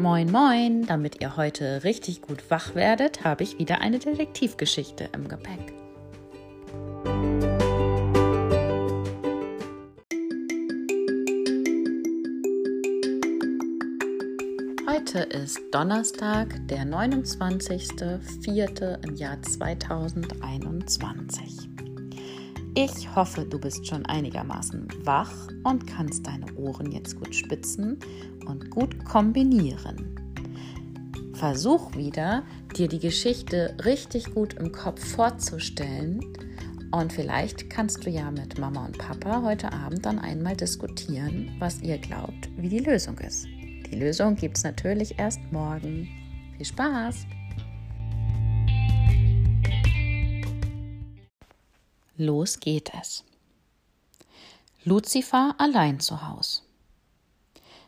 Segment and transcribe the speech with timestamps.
[0.00, 0.86] Moin, moin!
[0.86, 5.74] Damit ihr heute richtig gut wach werdet, habe ich wieder eine Detektivgeschichte im Gepäck.
[14.88, 19.06] Heute ist Donnerstag, der 29.04.
[19.06, 21.68] im Jahr 2021.
[22.74, 27.98] Ich hoffe, du bist schon einigermaßen wach und kannst deine Ohren jetzt gut spitzen
[28.46, 30.16] und gut kombinieren.
[31.34, 32.44] Versuch wieder,
[32.76, 36.20] dir die Geschichte richtig gut im Kopf vorzustellen
[36.92, 41.80] und vielleicht kannst du ja mit Mama und Papa heute Abend dann einmal diskutieren, was
[41.82, 43.46] ihr glaubt, wie die Lösung ist.
[43.46, 46.08] Die Lösung gibt es natürlich erst morgen.
[46.56, 47.26] Viel Spaß!
[52.20, 53.24] Los geht es.
[54.84, 56.62] Luzifer allein zu Haus.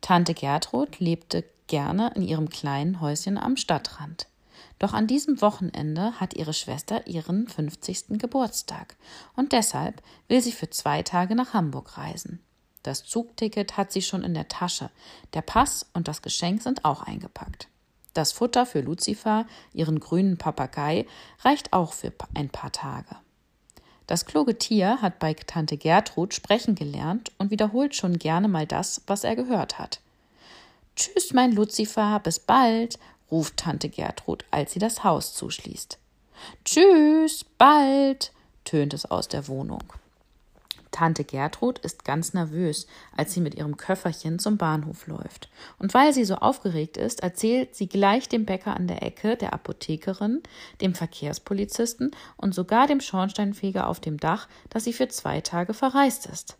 [0.00, 4.26] Tante Gertrud lebte gerne in ihrem kleinen Häuschen am Stadtrand.
[4.78, 8.18] Doch an diesem Wochenende hat ihre Schwester ihren 50.
[8.18, 8.96] Geburtstag
[9.36, 12.40] und deshalb will sie für zwei Tage nach Hamburg reisen.
[12.82, 14.90] Das Zugticket hat sie schon in der Tasche.
[15.34, 17.68] Der Pass und das Geschenk sind auch eingepackt.
[18.14, 21.04] Das Futter für Luzifer, ihren grünen Papagei,
[21.40, 23.16] reicht auch für ein paar Tage.
[24.06, 29.02] Das kluge Tier hat bei Tante Gertrud sprechen gelernt und wiederholt schon gerne mal das,
[29.06, 30.00] was er gehört hat.
[30.96, 32.98] Tschüss, mein Luzifer, bis bald,
[33.30, 35.98] ruft Tante Gertrud, als sie das Haus zuschließt.
[36.64, 38.32] Tschüss, bald,
[38.64, 39.82] tönt es aus der Wohnung.
[40.94, 45.50] Tante Gertrud ist ganz nervös, als sie mit ihrem Köfferchen zum Bahnhof läuft.
[45.80, 49.52] Und weil sie so aufgeregt ist, erzählt sie gleich dem Bäcker an der Ecke, der
[49.52, 50.40] Apothekerin,
[50.80, 56.26] dem Verkehrspolizisten und sogar dem Schornsteinfeger auf dem Dach, dass sie für zwei Tage verreist
[56.26, 56.58] ist.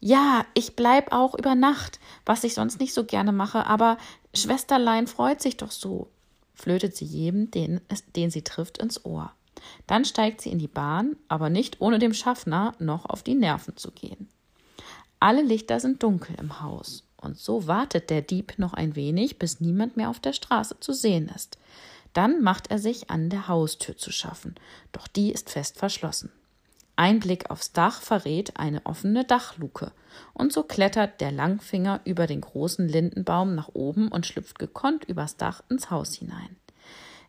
[0.00, 3.96] Ja, ich bleib auch über Nacht, was ich sonst nicht so gerne mache, aber
[4.34, 6.08] Schwesterlein freut sich doch so,
[6.52, 7.80] flötet sie jedem, den,
[8.16, 9.32] den sie trifft, ins Ohr.
[9.86, 13.76] Dann steigt sie in die Bahn, aber nicht ohne dem Schaffner noch auf die Nerven
[13.76, 14.28] zu gehen.
[15.20, 19.60] Alle Lichter sind dunkel im Haus, und so wartet der Dieb noch ein wenig, bis
[19.60, 21.58] niemand mehr auf der Straße zu sehen ist.
[22.12, 24.56] Dann macht er sich an der Haustür zu schaffen,
[24.90, 26.32] doch die ist fest verschlossen.
[26.96, 29.92] Ein Blick aufs Dach verrät eine offene Dachluke,
[30.34, 35.36] und so klettert der Langfinger über den großen Lindenbaum nach oben und schlüpft gekonnt übers
[35.36, 36.56] Dach ins Haus hinein.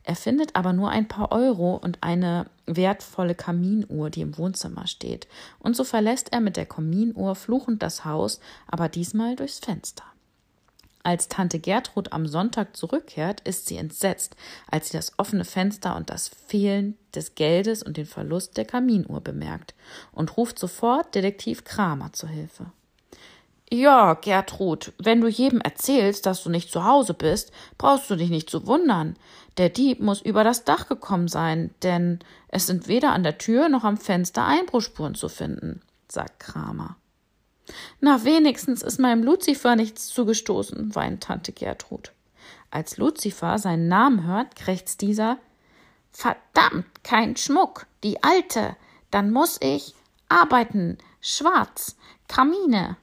[0.04, 5.28] Er findet aber nur ein paar Euro und eine wertvolle Kaminuhr, die im Wohnzimmer steht.
[5.60, 10.04] Und so verlässt er mit der Kaminuhr fluchend das Haus, aber diesmal durchs Fenster.
[11.06, 14.38] Als Tante Gertrud am Sonntag zurückkehrt, ist sie entsetzt,
[14.72, 19.20] als sie das offene Fenster und das Fehlen des Geldes und den Verlust der Kaminuhr
[19.20, 19.74] bemerkt
[20.14, 22.68] und ruft sofort Detektiv Kramer zu Hilfe.
[23.74, 28.30] Ja, Gertrud, wenn du jedem erzählst, dass du nicht zu Hause bist, brauchst du dich
[28.30, 29.16] nicht zu wundern.
[29.58, 32.20] Der Dieb muss über das Dach gekommen sein, denn
[32.50, 36.98] es sind weder an der Tür noch am Fenster Einbruchspuren zu finden, sagt Kramer.
[38.00, 42.12] Na, wenigstens ist meinem Luzifer nichts zugestoßen, weint Tante Gertrud.
[42.70, 45.40] Als Luzifer seinen Namen hört, krächzt dieser
[46.12, 48.76] Verdammt, kein Schmuck, die alte.
[49.10, 49.96] Dann muss ich
[50.30, 51.96] arbeiten, schwarz,
[52.28, 52.98] Kamine.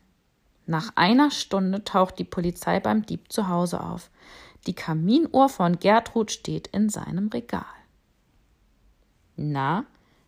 [0.70, 4.08] Nach einer Stunde taucht die Polizei beim Dieb zu Hause auf.
[4.68, 7.64] Die Kaminuhr von Gertrud steht in seinem Regal.
[9.34, 9.84] Na,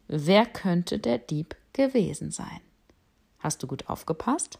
[0.09, 2.61] wer könnte der Dieb gewesen sein?
[3.39, 4.59] Hast du gut aufgepasst?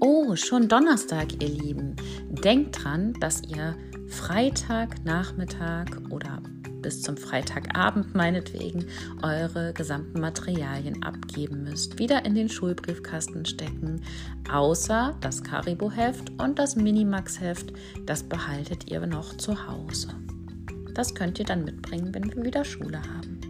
[0.00, 1.94] Oh, schon Donnerstag, ihr Lieben.
[2.28, 3.76] Denkt dran, dass ihr
[4.08, 6.42] Freitagnachmittag oder
[6.82, 8.86] bis zum Freitagabend meinetwegen
[9.22, 14.02] eure gesamten Materialien abgeben müsst, wieder in den Schulbriefkasten stecken,
[14.50, 17.72] außer das Karibo-Heft und das Minimax-Heft,
[18.06, 20.08] das behaltet ihr noch zu Hause.
[20.94, 23.40] Das könnt ihr dann mitbringen, wenn wir wieder Schule haben.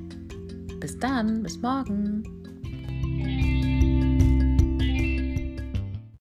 [0.78, 2.39] Bis dann, bis morgen.